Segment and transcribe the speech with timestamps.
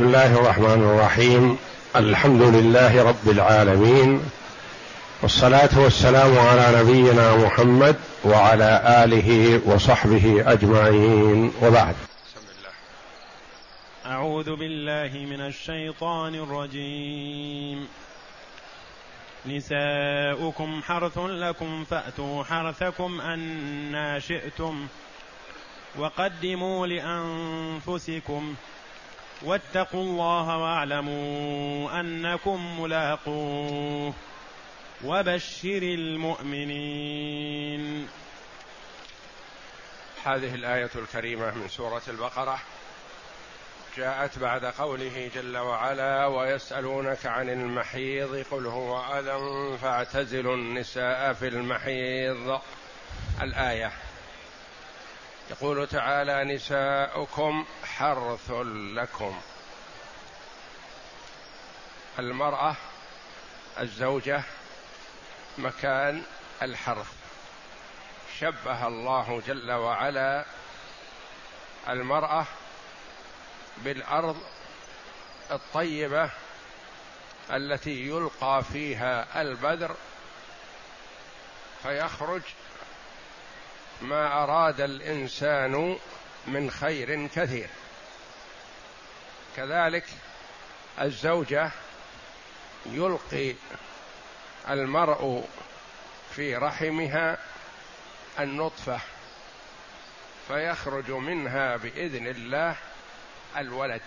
[0.00, 1.58] بسم الله الرحمن الرحيم.
[1.96, 4.20] الحمد لله رب العالمين.
[5.22, 11.52] والصلاة والسلام على نبينا محمد وعلى آله وصحبه أجمعين.
[11.62, 11.94] وبعد.
[14.06, 17.88] أعوذ بالله من الشيطان الرجيم.
[19.46, 24.86] نساؤكم حرث لكم فأتوا حرثكم أنا شئتم.
[25.98, 28.54] وقدموا لأنفسكم
[29.42, 34.14] واتقوا الله واعلموا أنكم ملاقوه
[35.04, 37.28] وبشر المؤمنين.
[40.24, 42.58] هذه الآية الكريمة من سورة البقرة
[43.96, 52.60] جاءت بعد قوله جل وعلا ويسألونك عن المحيض قل هو أذى فاعتزلوا النساء في المحيض.
[53.42, 53.92] الآية
[55.50, 58.50] يقول تعالى نساؤكم حرث
[58.94, 59.40] لكم.
[62.18, 62.76] المرأة
[63.80, 64.42] الزوجة
[65.58, 66.22] مكان
[66.62, 67.12] الحرث.
[68.40, 70.44] شبه الله جل وعلا
[71.88, 72.46] المرأة
[73.76, 74.42] بالأرض
[75.50, 76.30] الطيبة
[77.50, 79.96] التي يلقى فيها البذر
[81.82, 82.42] فيخرج
[84.02, 85.96] ما أراد الإنسان
[86.46, 87.68] من خير كثير.
[89.56, 90.04] كذلك
[91.00, 91.70] الزوجة
[92.86, 93.54] يلقي
[94.70, 95.48] المرء
[96.34, 97.38] في رحمها
[98.40, 99.00] النطفة
[100.48, 102.76] فيخرج منها بإذن الله
[103.56, 104.02] الولد.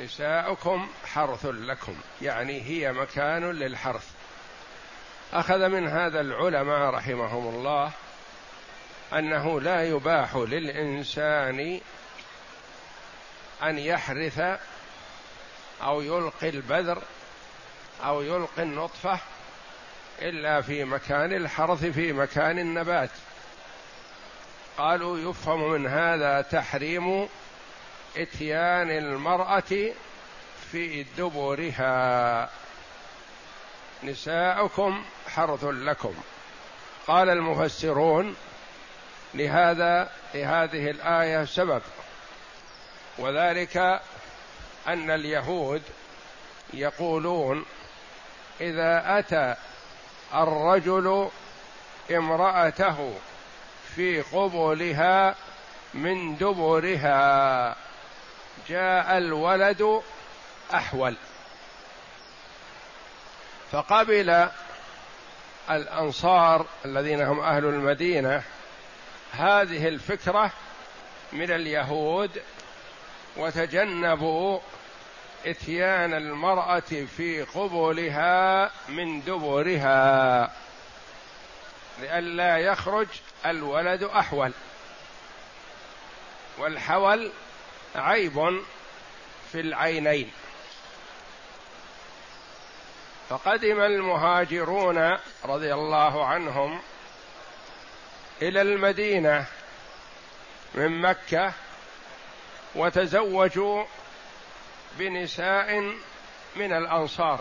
[0.00, 4.10] نساؤكم حرث لكم يعني هي مكان للحرث.
[5.32, 7.92] أخذ من هذا العلماء رحمهم الله
[9.12, 11.80] أنه لا يباح للإنسان
[13.62, 14.40] أن يحرث
[15.82, 17.02] أو يلقي البذر
[18.04, 19.18] أو يلقي النطفة
[20.22, 23.10] إلا في مكان الحرث في مكان النبات.
[24.78, 27.28] قالوا يفهم من هذا تحريم
[28.16, 29.92] إتيان المرأة
[30.72, 32.50] في دبرها.
[34.04, 36.14] نساؤكم حرث لكم.
[37.06, 38.36] قال المفسرون
[39.34, 41.82] لهذا لهذه الآية سبب
[43.18, 43.76] وذلك
[44.88, 45.82] أن اليهود
[46.72, 47.64] يقولون
[48.60, 49.54] إذا أتى
[50.34, 51.28] الرجل
[52.10, 53.14] امرأته
[53.96, 55.34] في قبلها
[55.94, 57.76] من دبرها
[58.68, 60.02] جاء الولد
[60.74, 61.16] أحول.
[63.72, 64.48] فقبل
[65.70, 68.42] الأنصار الذين هم أهل المدينة
[69.32, 70.50] هذه الفكرة
[71.32, 72.42] من اليهود
[73.36, 74.60] وتجنبوا
[75.46, 80.52] إتيان المرأة في قبلها من دبرها
[82.00, 83.06] لئلا يخرج
[83.46, 84.52] الولد أحول.
[86.58, 87.32] والحول
[87.96, 88.62] عيب
[89.52, 90.30] في العينين.
[93.28, 96.80] فقدم المهاجرون رضي الله عنهم
[98.42, 99.46] إلى المدينة
[100.74, 101.52] من مكة
[102.74, 103.84] وتزوجوا
[104.98, 105.94] بنساء
[106.56, 107.40] من الأنصار.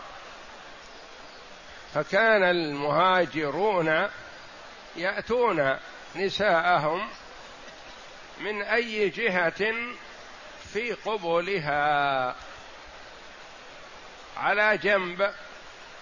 [1.93, 4.07] فكان المهاجرون
[4.95, 5.77] يأتون
[6.15, 7.07] نساءهم
[8.39, 9.73] من أي جهة
[10.73, 12.35] في قبولها
[14.37, 15.33] على جنب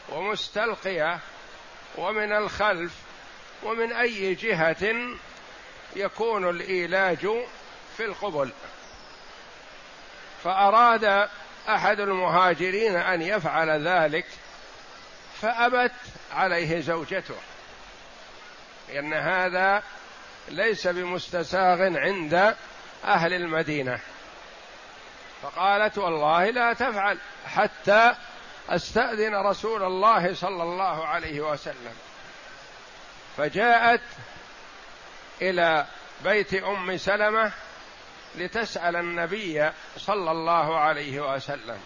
[0.09, 1.19] ومستلقية
[1.95, 3.04] ومن الخلف
[3.63, 4.95] ومن أي جهة
[5.95, 7.27] يكون الإيلاج
[7.97, 8.51] في القبل.
[10.43, 11.29] فأراد
[11.69, 14.25] أحد المهاجرين أن يفعل ذلك
[15.41, 15.91] فأبت
[16.33, 17.35] عليه زوجته
[18.89, 19.83] لأن هذا
[20.47, 22.55] ليس بمستساغ عند
[23.05, 23.99] أهل المدينة.
[25.41, 28.15] فقالت والله لا تفعل حتى
[28.69, 31.94] أستأذن رسول الله صلى الله عليه وسلم.
[33.37, 34.01] فجاءت
[35.41, 35.85] إلى
[36.23, 37.51] بيت أم سلمة
[38.35, 41.77] لتسأل النبي صلى الله عليه وسلم.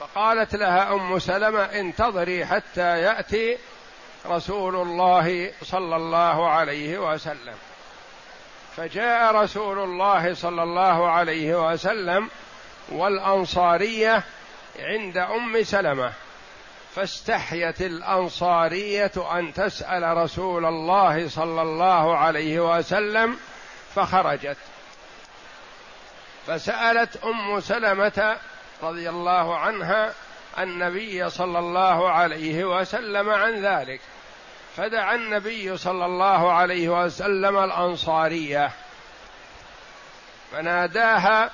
[0.00, 3.58] فقالت لها أم سلمة انتظري حتى يأتي
[4.26, 7.54] رسول الله صلى الله عليه وسلم.
[8.76, 12.30] فجاء رسول الله صلى الله عليه وسلم
[12.88, 14.22] والأنصارية
[14.78, 16.12] عند أم سلمة.
[16.98, 23.38] فاستحيت الأنصارية أن تسأل رسول الله صلى الله عليه وسلم
[23.94, 24.56] فخرجت.
[26.46, 28.36] فسألت أم سلمة
[28.82, 30.12] رضي الله عنها
[30.58, 34.00] النبي صلى الله عليه وسلم عن ذلك.
[34.76, 38.70] فدعا النبي صلى الله عليه وسلم الأنصارية.
[40.52, 41.50] فناداها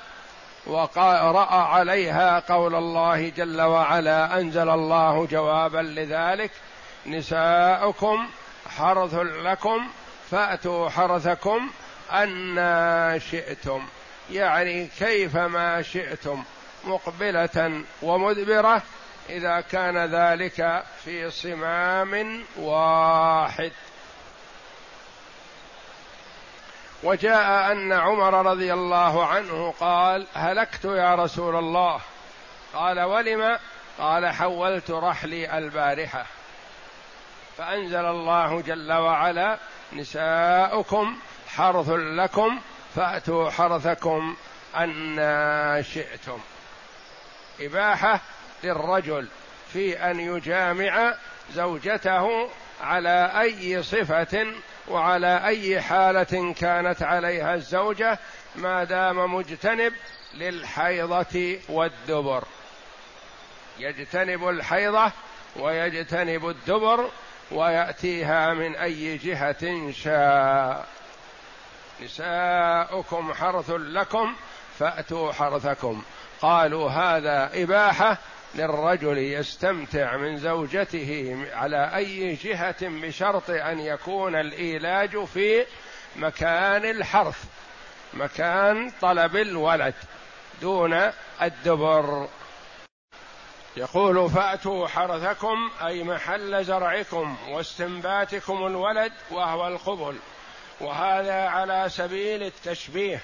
[0.66, 6.50] وقرأ عليها قول الله جل وعلا أنزل الله جوابا لذلك
[7.06, 8.28] نساؤكم
[8.76, 9.88] حرث لكم
[10.30, 11.70] فأتوا حرثكم
[12.12, 13.82] أنا شئتم.
[14.30, 16.44] يعني كيفما شئتم
[16.84, 18.82] مقبلة ومدبرة
[19.30, 23.72] إذا كان ذلك في صمام واحد.
[27.04, 32.00] وجاء أن عمر رضي الله عنه قال هلكت يا رسول الله.
[32.74, 33.58] قال ولم؟
[33.98, 36.26] قال حولت رحلي البارحة.
[37.58, 39.58] فأنزل الله جل وعلا
[39.92, 41.16] نساؤكم
[41.48, 42.60] حرث لكم
[42.94, 44.36] فأتوا حرثكم
[44.76, 46.38] أن شئتم.
[47.60, 48.20] إباحة
[48.64, 49.28] للرجل
[49.72, 51.14] في أن يجامع
[51.52, 52.50] زوجته
[52.82, 54.46] على أي صفة
[54.88, 58.18] وعلى أي حالة كانت عليها الزوجة
[58.56, 59.92] ما دام مجتنب
[60.34, 62.44] للحيضة والدبر.
[63.78, 65.12] يجتنب الحيضة
[65.56, 67.10] ويجتنب الدبر
[67.50, 70.86] ويأتيها من أي جهة شاء.
[72.02, 74.34] نساؤكم حرث لكم
[74.78, 76.02] فأتوا حرثكم.
[76.42, 78.18] قالوا هذا إباحة
[78.54, 85.66] للرجل يستمتع من زوجته على أي جهة بشرط أن يكون الإيلاج في
[86.16, 87.44] مكان الحرث
[88.14, 89.94] مكان طلب الولد
[90.60, 91.10] دون
[91.42, 92.28] الدبر.
[93.76, 100.16] يقول فأتوا حرثكم أي محل زرعكم واستنباتكم الولد وهو القبل
[100.80, 103.20] وهذا على سبيل التشبيه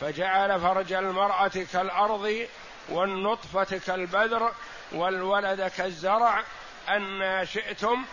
[0.00, 2.46] فجعل فرج المرأة كالأرض
[2.88, 4.52] والنطفة كالبذر
[4.92, 6.42] والولد كالزرع
[6.88, 8.04] أن شئتم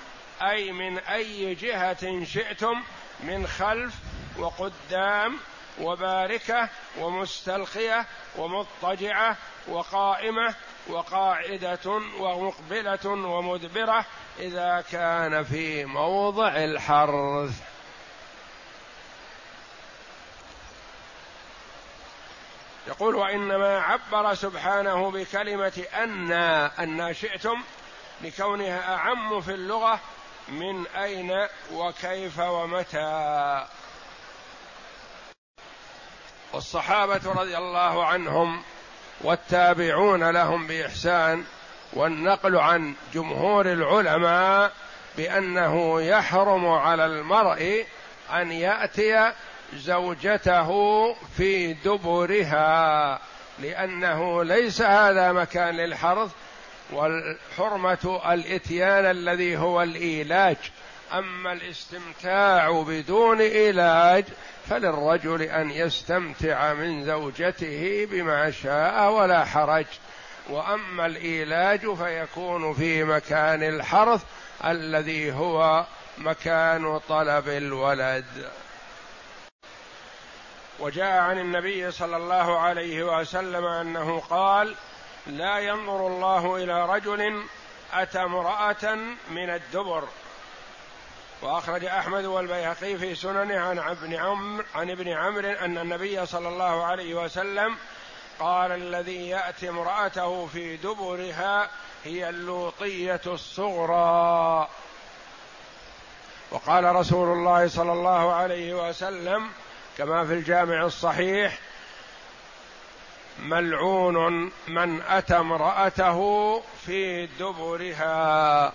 [0.41, 2.83] أي من أي جهة شئتم
[3.23, 3.93] من خلف
[4.37, 5.37] وقدام
[5.81, 6.69] وباركة
[6.99, 8.05] ومستلقية
[8.37, 9.37] ومضطجعة
[9.67, 10.55] وقائمة
[10.87, 14.05] وقاعدة ومقبلة ومدبرة
[14.39, 17.70] إذا كان في موضع الحرث.
[22.87, 26.31] يقول وإنما عبر سبحانه بكلمة أن
[26.79, 27.61] أن شئتم
[28.21, 29.99] لكونها أعم في اللغة
[30.47, 33.65] من أين وكيف ومتى.
[36.53, 38.63] والصحابة رضي الله عنهم
[39.21, 41.45] والتابعون لهم بإحسان
[41.93, 44.71] والنقل عن جمهور العلماء
[45.17, 47.85] بأنه يحرم على المرء
[48.33, 49.33] أن يأتي
[49.75, 50.69] زوجته
[51.37, 53.19] في دبرها
[53.59, 56.29] لأنه ليس هذا مكان للحرث
[56.91, 60.57] والحرمة الإتيان الذي هو الإيلاج.
[61.13, 64.25] أما الاستمتاع بدون علاج
[64.69, 69.85] فللرجل أن يستمتع من زوجته بما شاء ولا حرج.
[70.49, 74.21] وأما الإيلاج فيكون في مكان الحرث
[74.65, 75.85] الذي هو
[76.17, 78.25] مكان طلب الولد.
[80.81, 84.75] وجاء عن النبي صلى الله عليه وسلم أنه قال
[85.27, 87.43] لا ينظر الله إلى رجل
[87.93, 88.95] أتى امرأة
[89.31, 90.03] من الدبر.
[91.41, 96.83] وأخرج أحمد والبيهقي في سننه عن ابن عمرو عن ابن عمرو أن النبي صلى الله
[96.83, 97.77] عليه وسلم
[98.39, 101.69] قال الذي يأتي امرأته في دبرها
[102.03, 104.67] هي اللوطية الصغرى.
[106.51, 109.49] وقال رسول الله صلى الله عليه وسلم
[110.01, 111.57] كما في الجامع الصحيح
[113.39, 118.73] ملعون من أتى امرأته في دبرها.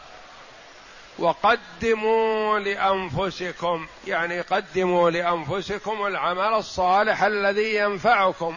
[1.18, 8.56] وقدموا لأنفسكم يعني قدموا لأنفسكم العمل الصالح الذي ينفعكم.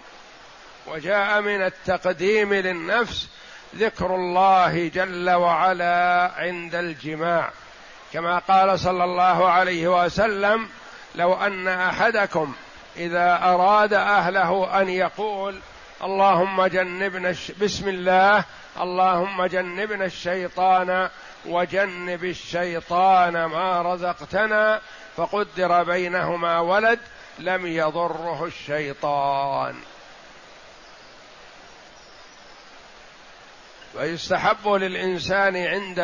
[0.88, 3.30] وجاء من التقديم للنفس
[3.76, 7.52] ذكر الله جل وعلا عند الجماع.
[8.14, 10.70] كما قال صلى الله عليه وسلم
[11.16, 12.54] لو أن أحدكم
[12.98, 15.60] إذا أراد أهله أن يقول
[16.04, 18.44] اللهم جنبنا بسم الله
[18.82, 21.10] اللهم جنبنا الشيطان
[21.46, 24.82] وجنب الشيطان ما رزقتنا
[25.18, 27.00] فقدر بينهما ولد
[27.40, 29.76] لم يضره الشيطان.
[33.96, 36.00] ويستحب للإنسان عند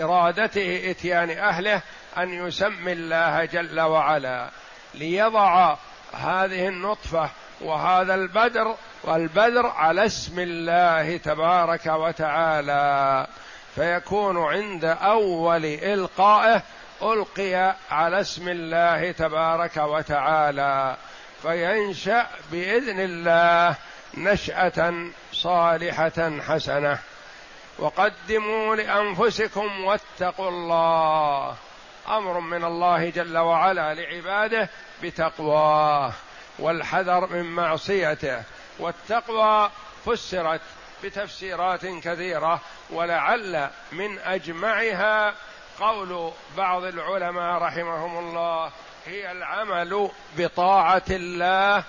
[0.00, 1.82] إرادته إتيان أهله
[2.18, 4.50] أن يسمي الله جل وعلا
[4.94, 5.76] ليضع
[6.12, 7.30] هذه النطفة
[7.60, 13.26] وهذا البدر والبذر على اسم الله تبارك وتعالى.
[13.74, 16.62] فيكون عند أول إلقائه
[17.02, 20.96] ألقي على اسم الله تبارك وتعالى.
[21.42, 23.76] فينشأ بإذن الله
[24.14, 26.98] نشأة صالحة حسنة.
[27.80, 31.56] وقدموا لأنفسكم واتقوا الله.
[32.08, 34.68] أمر من الله جل وعلا لعباده
[35.02, 36.12] بتقواه
[36.58, 38.42] والحذر من معصيته
[38.78, 39.70] والتقوى
[40.06, 40.60] فسرت
[41.04, 42.60] بتفسيرات كثيرة
[42.90, 45.34] ولعل من أجمعها
[45.80, 48.70] قول بعض العلماء رحمهم الله
[49.06, 51.84] هي العمل بطاعة الله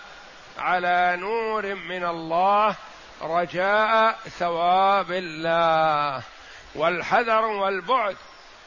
[0.59, 2.75] على نور من الله
[3.21, 6.21] رجاء ثواب الله
[6.75, 8.17] والحذر والبعد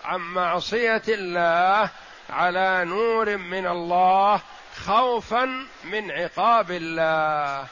[0.05, 1.91] عن معصية الله
[2.31, 4.41] على نور من الله
[4.87, 7.67] خوفا من عقاب الله.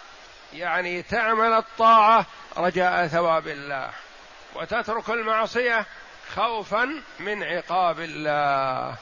[0.53, 3.91] يعني تعمل الطاعة رجاء ثواب الله.
[4.55, 5.87] وتترك المعصية
[6.35, 8.95] خوفا من عقاب الله.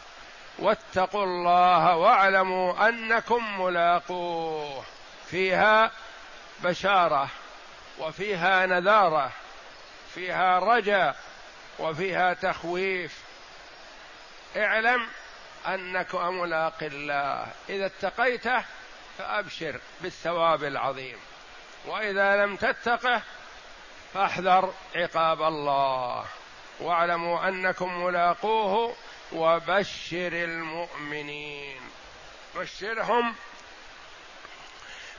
[0.59, 4.83] واتقوا الله واعلموا أنكم ملاقوه.
[5.31, 5.91] فيها
[6.61, 7.29] بشارة.
[8.01, 9.33] وفيها نذارة
[10.15, 11.17] فيها رجاء
[11.79, 13.19] وفيها تخويف.
[14.57, 15.07] اعلم
[15.67, 17.47] أنك ملاق الله.
[17.69, 18.65] إذا اتقيته
[19.19, 21.17] فأبشر بالثواب العظيم.
[21.87, 23.23] وإذا لم تتقه
[24.15, 26.25] فاحذر عقاب الله.
[26.81, 28.97] واعلموا أنكم ملاقوه
[29.33, 31.81] وبشر المؤمنين.
[32.57, 33.35] بشرهم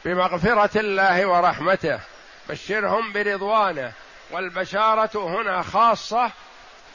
[0.05, 1.99] بمغفرة الله ورحمته.
[2.51, 3.91] بشرهم برضوانه
[4.31, 6.31] والبشارة هنا خاصة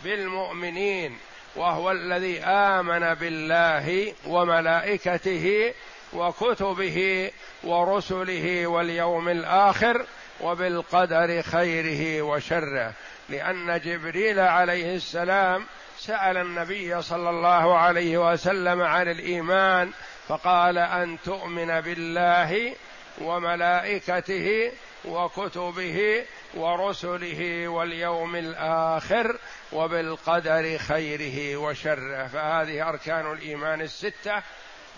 [0.05, 1.19] بالمؤمنين
[1.57, 5.75] وهو الذي آمن بالله وملائكته
[6.13, 7.31] وكتبه
[7.65, 10.07] ورسله واليوم الآخر
[10.41, 12.93] وبالقدر خيره وشره.
[13.29, 15.67] لأن جبريل عليه السلام
[15.99, 19.91] سأل النبي صلى الله عليه وسلم عن الإيمان
[20.29, 22.75] فقال أن تؤمن بالله
[23.21, 24.73] وملائكته
[25.07, 29.39] وكتبه ورسله واليوم الآخر
[29.73, 32.27] وبالقدر خيره وشره.
[32.27, 34.43] فهذه أركان الإيمان الستة.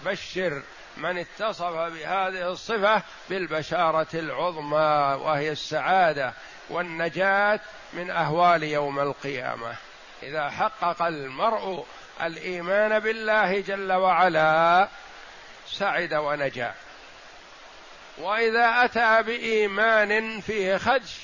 [0.05, 0.63] بشر
[0.97, 6.33] من اتصف بهذه الصفة بالبشارة العظمى وهي السعادة
[6.69, 7.61] والنجاة
[7.93, 9.77] من أهوال يوم القيامة.
[10.23, 11.87] إذا حقق المرء
[12.23, 14.89] الإيمان بالله جل وعلا
[15.67, 16.75] سعد ونجا.
[18.21, 21.17] وإذا أتى بإيمان فيه خدش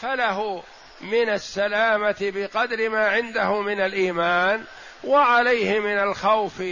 [0.00, 0.62] فله
[1.00, 4.64] من السلامة بقدر ما عنده من الإيمان
[5.04, 6.62] وعليه من الخوف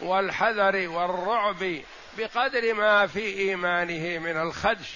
[0.00, 1.82] والحذر والرعب
[2.18, 4.88] بقدر ما في إيمانه من الخدش.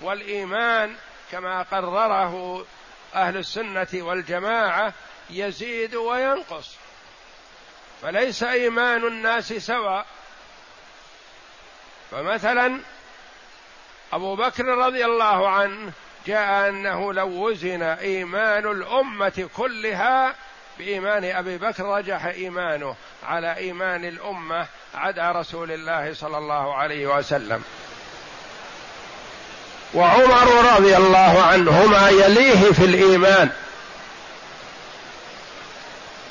[0.00, 0.96] والإيمان
[1.32, 2.66] كما قرره
[3.14, 4.92] أهل السنة والجماعة
[5.30, 6.76] يزيد وينقص.
[8.02, 10.06] فليس إيمان الناس سواء
[12.10, 12.80] فمثلا
[14.14, 15.92] أبو بكر رضي الله عنه
[16.26, 20.34] جاء أنه لو وزن إيمان الأمة كلها
[20.78, 22.94] بإيمان أبي بكر رجح إيمانه
[23.26, 27.62] على إيمان الأمة عدا رسول الله صلى الله عليه وسلم.
[29.94, 33.50] وعمر رضي الله عنهما يليه في الإيمان.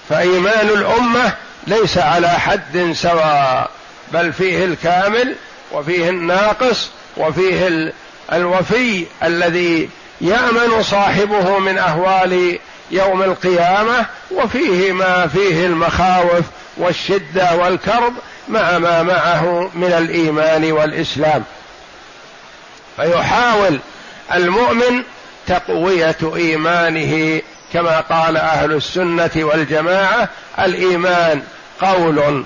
[0.10, 1.34] فإيمان الأمة
[1.68, 3.72] ليس على حد سواء
[4.12, 5.36] بل فيه الكامل
[5.72, 7.92] وفيه الناقص وفيه
[8.34, 9.90] الوفي الذي
[10.22, 12.60] يأمن صاحبه من أهوال
[12.92, 16.46] يوم القيامة وفيه ما فيه المخاوف
[16.78, 18.14] والشدة والكرب
[18.50, 21.44] مع ما معه من الإيمان والإسلام.
[22.96, 23.80] فيحاول
[24.34, 25.04] المؤمن
[25.48, 27.42] تقوية إيمانه
[27.74, 30.30] كما قال أهل السنة والجماعة
[30.60, 31.42] الإيمان
[31.82, 32.44] قول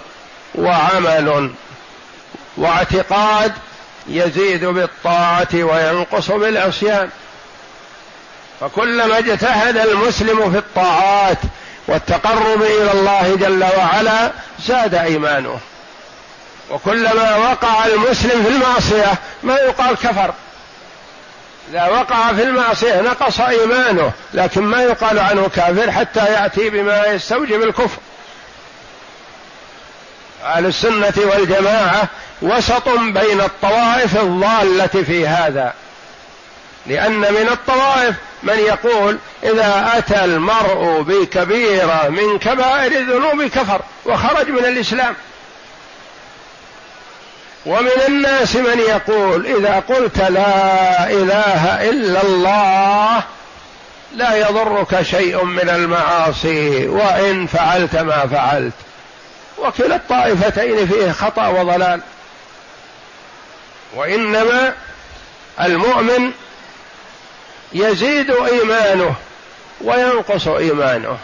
[0.56, 1.52] وعمل
[2.58, 3.52] واعتقاد
[4.08, 7.10] يزيد بالطاعة وينقص بالعصيان.
[8.60, 11.38] فكلما اجتهد المسلم في الطاعات
[11.88, 14.32] والتقرب إلى الله جل وعلا
[14.66, 15.60] زاد إيمانه.
[16.70, 20.34] وكلما وقع المسلم في المعصية ما يقال كفر.
[21.70, 27.64] إذا وقع في المعصية نقص إيمانه لكن ما يقال عنه كافر حتى يأتي بما يستوجب
[27.64, 28.00] الكفر.
[30.48, 32.08] أهل السنة والجماعة
[32.42, 35.74] وسط بين الطوائف الضالة في هذا.
[36.88, 44.66] لأن من الطوائف من يقول إذا أتى المرء بكبيرة من كبائر الذنوب كفر وخرج من
[44.66, 45.16] الإسلام.
[47.66, 53.24] ومن الناس من يقول إذا قلت لا إله إلا الله
[54.16, 58.74] لا يضرك شيء من المعاصي وإن فعلت ما فعلت.
[59.58, 62.02] وكلا الطائفتين فيه خطأ وضلال.
[63.96, 64.74] وإنما
[65.62, 66.32] المؤمن
[67.74, 69.16] يزيد إيمانه
[69.82, 71.18] وينقص إيمانه.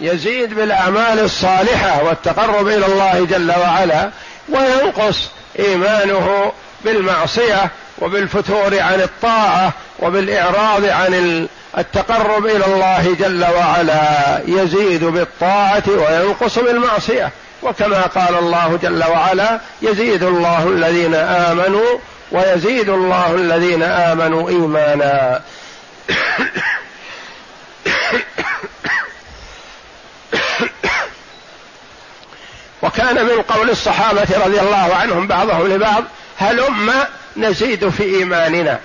[0.00, 4.10] يزيد بالأعمال الصالحة والتقرب إلى الله جل وعلا
[4.48, 6.52] وينقص إيمانه
[6.84, 14.40] بالمعصية وبالفتور عن الطاعة وبالإعراض عن التقرب إلى الله جل وعلا.
[14.46, 17.30] يزيد بالطاعة وينقص بالمعصية.
[17.62, 21.98] وكما قال الله جل وعلا يزيد الله الذين آمنوا
[22.32, 25.42] ويزيد الله الذين آمنوا إيمانا.
[32.82, 36.04] وكان من قول الصحابة رضي الله عنهم بعضهم لبعض
[36.38, 36.92] هلم
[37.36, 38.80] نزيد في إيماننا.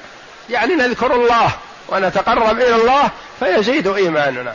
[0.50, 1.52] يعني نذكر الله
[1.90, 4.54] ونتقرب إلى الله فيزيد إيماننا.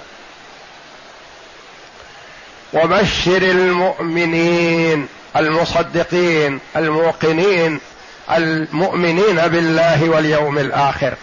[2.72, 7.80] وبشر المؤمنين المصدقين الموقنين
[8.30, 11.14] المؤمنين بالله واليوم الآخر.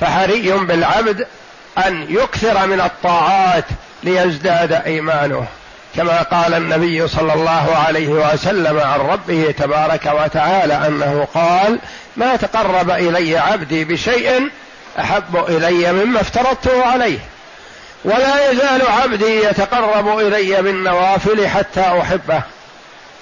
[0.00, 1.26] فحري بالعبد
[1.86, 3.64] أن يكثر من الطاعات
[4.02, 5.46] ليزداد إيمانه
[5.96, 11.78] كما قال النبي صلى الله عليه وسلم عن ربه تبارك وتعالى أنه قال
[12.16, 14.50] ما تقرب إلي عبدي بشيء
[14.98, 17.18] أحب إلي مما افترضته عليه.
[18.04, 22.42] ولا يزال عبدي يتقرب إلي بالنوافل حتى أحبه.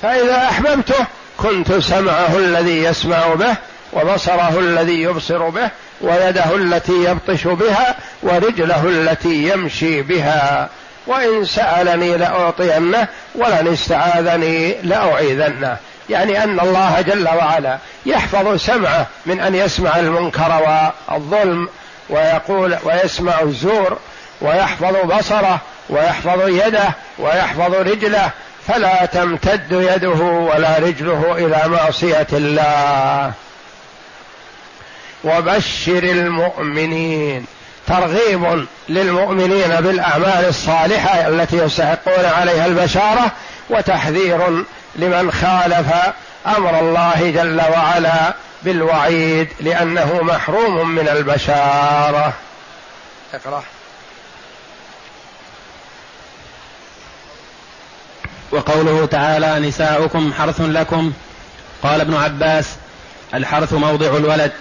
[0.02, 1.06] فإذا أحببته
[1.36, 3.54] كنت سمعه الذي يسمع به
[3.92, 10.68] وبصره الذي يبصر به ويده التي يبطش بها ورجله التي يمشي بها.
[11.06, 15.76] وإن سألني لأعطينه ولن استعاذني لأعيذنه.
[16.10, 21.68] يعني أن الله جل وعلا يحفظ سمعه من أن يسمع المنكر والظلم
[22.10, 23.98] ويقول ويسمع الزور
[24.40, 28.30] ويحفظ بصره ويحفظ يده ويحفظ رجله
[28.68, 33.32] فلا تمتد يده ولا رجله إلى معصية الله.
[35.24, 37.46] وبشر المؤمنين.
[37.86, 43.32] ترغيب للمؤمنين بالأعمال الصالحة التي يستحقون عليها البشارة
[43.70, 44.64] وتحذير
[44.96, 45.86] لمن خالف
[46.46, 52.32] أمر الله جل وعلا بالوعيد لأنه محروم من البشارة.
[53.34, 53.62] اقرأ.
[58.52, 61.12] وقوله تعالى نساؤكم حرث لكم.
[61.82, 62.66] قال ابن عباس
[63.34, 64.52] الحرث موضع الولد.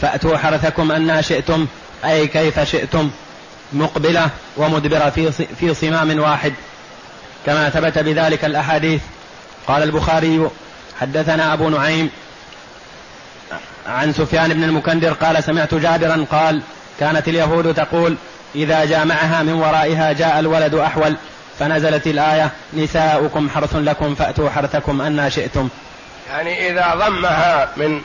[0.00, 1.66] فأتوا حرثكم أنا شئتم
[2.04, 3.10] أي كيف شئتم.
[3.72, 6.52] مقبلة ومدبرة في في صمام واحد.
[7.46, 9.00] كما ثبت بذلك الأحاديث.
[9.66, 10.48] قال البخاري
[11.00, 12.10] حدثنا أبو نعيم
[13.86, 16.62] عن سفيان بن المكندر قال سمعت جابرا قال
[17.00, 18.16] كانت اليهود تقول
[18.54, 21.16] إذا جامعها من ورائها جاء الولد أحول.
[21.58, 25.68] فنزلت الآية نساؤكم حرث لكم فأتوا حرثكم أنا شئتم.
[26.30, 28.02] يعني إذا ضمها من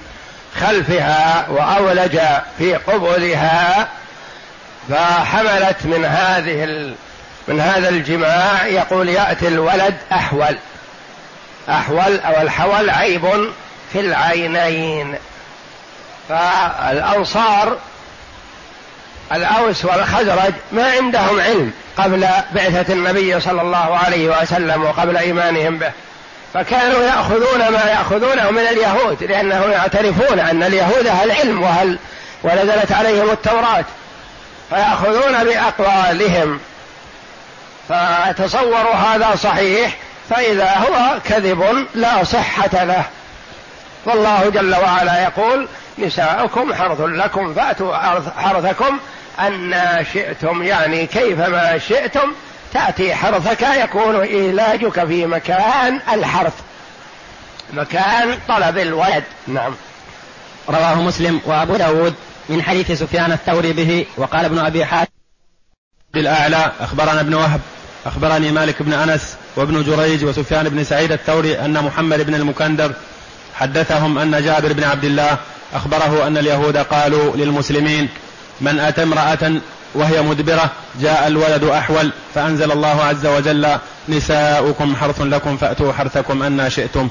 [0.59, 2.19] خلفها وأولج
[2.57, 3.87] في قبلها
[4.89, 6.95] فحملت من هذه ال...
[7.47, 10.57] من هذا الجماع يقول يأتي الولد أحول.
[11.69, 13.51] أحول أو الحول عيب
[13.93, 15.15] في العينين.
[16.29, 17.77] فالأنصار
[19.31, 25.91] الأوس والخزرج ما عندهم علم قبل بعثة النبي صلى الله عليه وسلم وقبل إيمانهم به.
[26.53, 31.99] فكانوا يأخذون ما يأخذونه من اليهود لأنهم يعترفون أن اليهود أهل علم وهل
[32.43, 33.85] ونزلت عليهم التوراة.
[34.69, 36.59] فيأخذون بأقوالهم.
[37.89, 39.97] فتصوروا هذا صحيح
[40.29, 43.03] فإذا هو كذب لا صحة له.
[44.05, 47.95] والله جل وعلا يقول نساؤكم حرث لكم فأتوا
[48.37, 48.99] حرثكم
[49.39, 49.75] أن
[50.13, 52.33] شئتم يعني كيفما شئتم
[52.73, 56.53] تأتي حرثك يكون إيلاجك في مكان الحرث
[57.73, 59.23] مكان طلب الولد.
[59.47, 59.73] نعم.
[60.69, 62.13] رواه مسلم وأبو داود
[62.49, 65.11] من حديث سفيان الثوري به وقال ابن أبي حاتم
[66.13, 67.61] بالأعلى أخبرنا ابن وهب
[68.05, 72.91] أخبرني مالك بن أنس وابن جريج وسفيان بن سعيد الثوري أن محمد بن المكندر
[73.55, 75.37] حدثهم أن جابر بن عبد الله
[75.73, 78.09] أخبره أن اليهود قالوا للمسلمين
[78.61, 79.51] من أتى امرأة
[79.93, 83.77] وهي مدبرة جاء الولد أحول فأنزل الله عز وجل
[84.09, 87.09] نساؤكم حرث لكم فأتوا حرثكم أنا شئتم.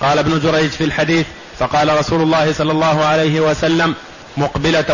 [0.00, 1.26] قال ابن جريج في الحديث
[1.58, 3.94] فقال رسول الله صلى الله عليه وسلم
[4.36, 4.84] مقبلة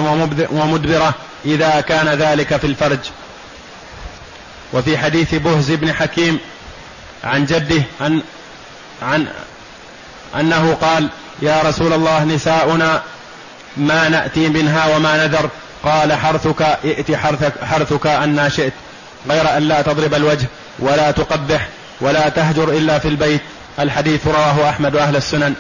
[0.51, 1.15] ومدبرة
[1.45, 2.99] إذا كان ذلك في الفرج.
[4.73, 6.39] وفي حديث بهز بن حكيم
[7.25, 8.23] عن جده عن
[9.03, 9.27] عن
[10.41, 11.09] أنه قال
[11.43, 13.03] يا رسول الله نساؤنا
[13.77, 15.49] ما نأتي منها وما نذر.
[15.85, 18.73] قال حرثك ائت حرثك, حرثك أن شئت.
[19.31, 20.47] غير أن لا تضرب الوجه
[20.79, 21.69] ولا تقبح
[22.01, 23.41] ولا تهجر إلا في البيت.
[23.79, 25.55] الحديث رواه أحمد أهل السنن.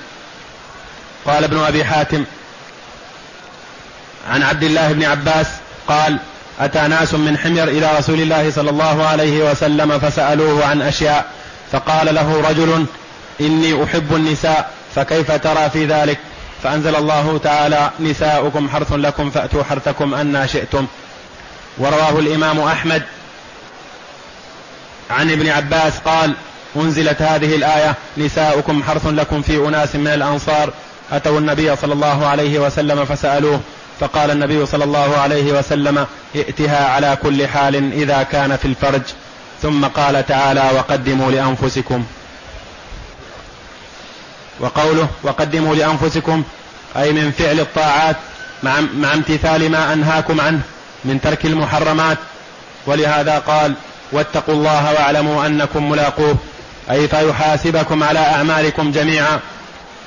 [1.26, 2.24] قال ابن أبي حاتم
[4.30, 5.46] عن عبد الله بن عباس
[5.88, 6.18] قال
[6.60, 11.24] أتى ناس من حمير إلى رسول الله صلى الله عليه وسلم فسألوه عن أشياء.
[11.72, 12.86] فقال له رجل
[13.40, 16.18] إني أحب النساء فكيف ترى في ذلك؟
[16.64, 20.86] فأنزل الله تعالى نساؤكم حرث لكم فأتوا حرثكم أنا شئتم.
[21.78, 23.02] ورواه الإمام أحمد
[25.10, 26.34] عن ابن عباس قال
[26.76, 30.72] أنزلت هذه الآية نساؤكم حرث لكم في أناس من الأنصار.
[31.12, 33.60] أتوا النبي صلى الله عليه وسلم فسألوه
[34.00, 39.02] فقال النبي صلى الله عليه وسلم ائتها على كل حال إذا كان في الفرج.
[39.62, 42.04] ثم قال تعالى وقدموا لأنفسكم.
[44.60, 46.42] وقوله وقدموا لأنفسكم
[46.96, 48.16] أي من فعل الطاعات
[48.62, 50.60] مع, مع امتثال ما أنهاكم عنه
[51.04, 52.18] من ترك المحرمات.
[52.86, 53.74] ولهذا قال
[54.12, 56.36] واتقوا الله واعلموا أنكم ملاقوه.
[56.90, 59.40] أي فيحاسبكم على أعمالكم جميعا.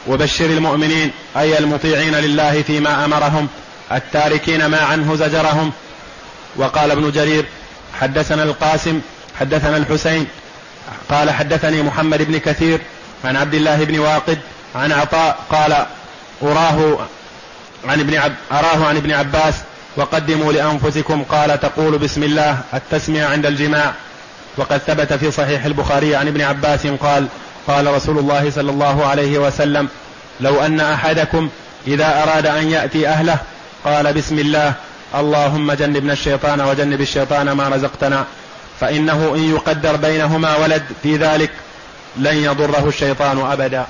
[0.07, 3.47] وبشر المؤمنين أي المطيعين لله فيما أمرهم
[3.91, 5.71] التاركين ما عنه زجرهم.
[6.55, 7.45] وقال ابن جرير
[8.01, 9.01] حدثنا القاسم
[9.39, 10.27] حدثنا الحسين
[11.10, 12.81] قال حدثني محمد بن كثير
[13.25, 14.39] عن عبد الله بن واقد
[14.75, 15.86] عن عطاء قال
[16.43, 16.97] أراه
[17.86, 19.56] عن ابن عب أراه عن ابن عباس
[19.95, 23.93] وقدموا لأنفسكم قال تقول بسم الله التسمية عند الجماع.
[24.58, 27.27] وقد ثبت في صحيح البخاري عن ابن عباس قال
[27.67, 29.88] قال رسول الله صلى الله عليه وسلم
[30.39, 31.49] لو أن أحدكم
[31.88, 33.38] إذا أراد أن يأتي أهله
[33.86, 34.73] قال بسم الله
[35.15, 38.25] اللهم جنبنا الشيطان وجنب الشيطان ما رزقتنا
[38.80, 41.51] فإنه إن يقدر بينهما ولد في ذلك
[42.17, 43.86] لن يضره الشيطان أبدا.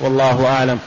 [0.00, 0.78] والله أعلم.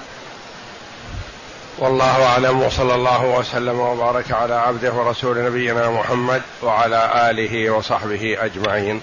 [1.78, 2.62] والله أعلم.
[2.62, 9.02] وصلى الله وسلم وبارك على عبده ورسول نبينا محمد وعلى آله وصحبه أجمعين.